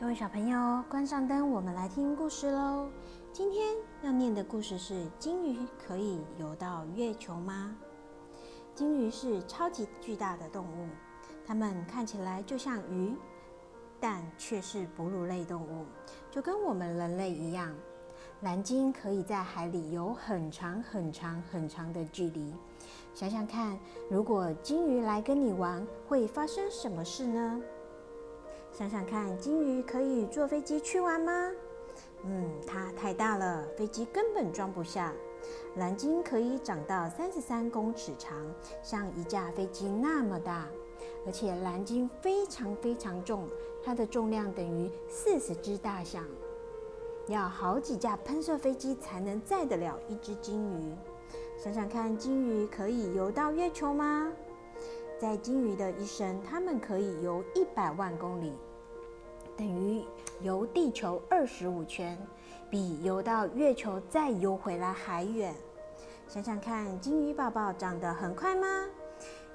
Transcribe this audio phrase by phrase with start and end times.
[0.00, 2.88] 各位小朋友，关上灯，我们来听故事喽。
[3.34, 7.76] 今天要念的故事是：金鱼可以游到月球吗？
[8.74, 10.88] 金鱼是超级巨大的动物，
[11.46, 13.14] 它们看起来就像鱼，
[14.00, 15.84] 但却是哺乳类动物，
[16.30, 17.70] 就跟我们人类一样。
[18.40, 22.54] 蓝鲸可以在海里游很长很长很长的距离。
[23.12, 23.78] 想想看，
[24.08, 27.60] 如果金鱼来跟你玩，会发生什么事呢？
[28.80, 31.50] 想想看，金鱼可以坐飞机去玩吗？
[32.24, 35.12] 嗯，它太大了，飞机根本装不下。
[35.76, 38.34] 蓝鲸可以长到三十三公尺长，
[38.82, 40.66] 像一架飞机那么大。
[41.26, 43.46] 而且蓝鲸非常非常重，
[43.84, 46.24] 它的重量等于四十只大象，
[47.26, 50.94] 要好几架喷射飞机才能载得了一只金鱼。
[51.58, 54.32] 想想看，金鱼可以游到月球吗？
[55.18, 58.54] 在金鱼的一生，它们可以游一百万公里，
[59.60, 60.02] 等于
[60.40, 62.16] 游地球二十五圈，
[62.70, 65.54] 比游到月球再游回来还远。
[66.26, 68.66] 想想看，金鱼宝宝长得很快吗？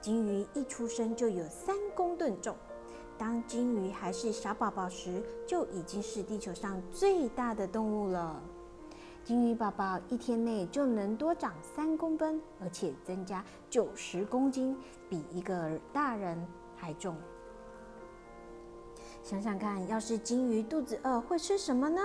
[0.00, 2.56] 金鱼一出生就有三公吨重，
[3.16, 8.42] 当金鱼还是小宝宝时，就已经是地球上最大的动物了。
[9.22, 14.76] 金鱼宝宝一天内就能多长三公分，而且增加九十公斤，
[15.08, 16.44] 比一个大人
[16.74, 17.14] 还重。
[19.22, 22.02] 想想看，要是金鱼肚子饿，会吃什么呢？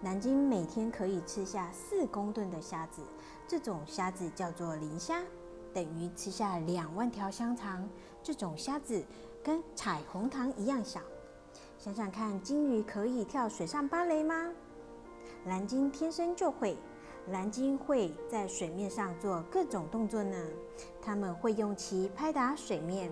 [0.00, 3.02] 南京每天可以吃下四公吨的虾子，
[3.48, 5.20] 这种虾子叫做磷虾，
[5.74, 7.88] 等于吃下两万条香肠。
[8.22, 9.04] 这种虾子
[9.42, 11.00] 跟彩虹糖一样小。
[11.76, 14.48] 想想看，金鱼可以跳水上芭蕾吗？
[15.46, 16.76] 蓝鲸天生就会，
[17.30, 20.36] 蓝鲸会在水面上做各种动作呢。
[21.00, 23.10] 它们会用鳍拍打水面，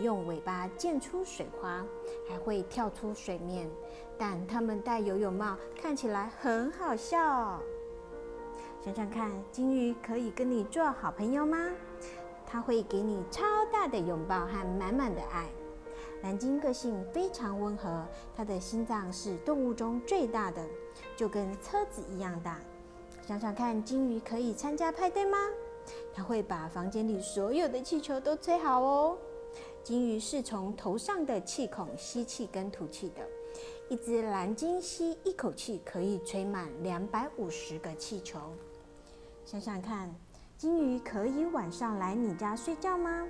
[0.00, 1.84] 用尾巴溅出水花，
[2.28, 3.70] 还会跳出水面。
[4.18, 7.60] 但它们戴游泳帽，看起来很好笑。
[8.84, 11.70] 想想看，鲸鱼可以跟你做好朋友吗？
[12.44, 15.46] 它会给你超大的拥抱和满满的爱。
[16.22, 18.04] 蓝鲸个性非常温和，
[18.36, 20.64] 它的心脏是动物中最大的，
[21.16, 22.58] 就跟车子一样大。
[23.32, 25.38] 想想看，金鱼可以参加派对吗？
[26.12, 29.16] 它会把房间里所有的气球都吹好哦。
[29.82, 33.26] 金鱼是从头上的气孔吸气跟吐气的，
[33.88, 38.38] 一只蓝鲸吸一口气可以吹满两百五十个气球。
[39.46, 40.14] 想想看。
[40.58, 43.26] 金鱼可以晚上来你家睡觉吗？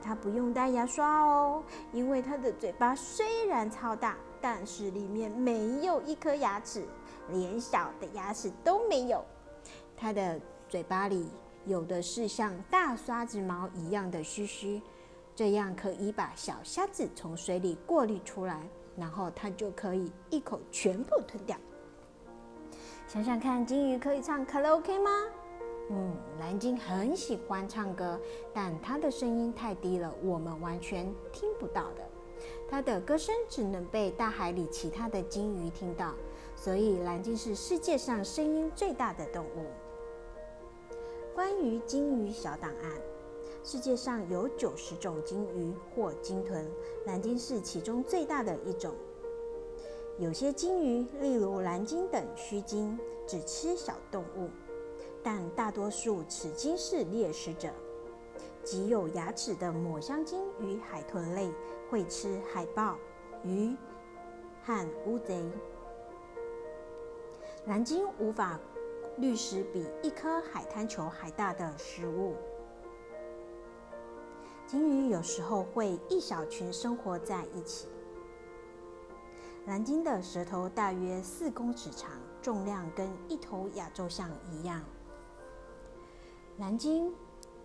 [0.00, 1.60] 它不用带牙刷哦，
[1.92, 6.86] 因为它的嘴巴虽然超大，但是里面没有一颗牙齿，
[7.30, 9.24] 连小的牙齿都没有。
[9.96, 11.26] 它的嘴巴里
[11.64, 14.80] 有的是像大刷子毛一样的须须，
[15.34, 18.60] 这样可以把小虾子从水里过滤出来，
[18.96, 21.56] 然后它就可以一口全部吞掉。
[23.08, 25.10] 想想看，金鱼可以唱卡拉 OK 吗？
[25.88, 28.20] 嗯，蓝鲸很喜欢唱歌，
[28.52, 32.02] 但它的声音太低了，我们完全听不到的。
[32.68, 36.12] 它的歌声只能被大海里其他的鲸鱼听到，
[36.56, 39.66] 所以蓝鲸是世界上声音最大的动物。
[41.36, 42.90] 关于鲸鱼小档案：
[43.62, 46.66] 世界上有九十种鲸鱼或鲸豚，
[47.04, 48.94] 蓝鲸是其中最大的一种。
[50.18, 54.48] 有些鲸鱼，例如蓝鲸等须鲸，只吃小动物。
[55.22, 57.68] 但大多数齿鲸是猎食者，
[58.64, 61.52] 极有牙齿的抹香鲸与海豚类
[61.90, 62.96] 会吃海豹、
[63.42, 63.76] 鱼
[64.64, 65.44] 和乌贼。
[67.66, 68.58] 蓝鲸无法
[69.18, 72.34] 滤食比一颗海滩球还大的食物。
[74.66, 77.88] 鲸鱼有时候会一小群生活在一起。
[79.66, 82.10] 蓝鲸的舌头大约四公尺长，
[82.42, 84.82] 重量跟一头亚洲象一样。
[86.58, 87.12] 蓝鲸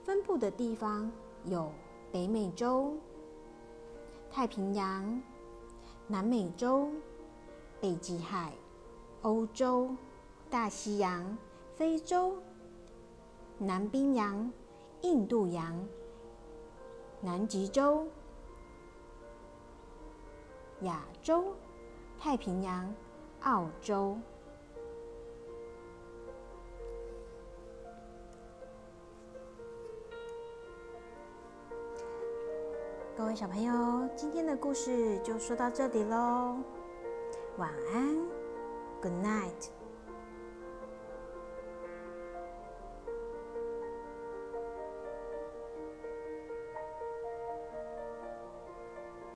[0.03, 1.11] 分布的地方
[1.45, 1.71] 有
[2.11, 2.95] 北美洲、
[4.31, 5.21] 太平洋、
[6.07, 6.89] 南美洲、
[7.79, 8.53] 北极海、
[9.21, 9.89] 欧洲、
[10.51, 11.37] 大西洋、
[11.77, 12.35] 非洲、
[13.57, 14.51] 南冰洋、
[14.99, 15.87] 印度洋、
[17.21, 18.05] 南极洲、
[20.81, 21.55] 亚洲、
[22.19, 22.93] 太平洋、
[23.43, 24.17] 澳洲。
[33.15, 36.57] 各位小朋友，今天的故事就说到这里喽，
[37.57, 38.17] 晚安
[39.01, 39.80] ，Good night。